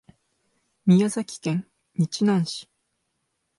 [0.87, 2.67] 宮崎県日南市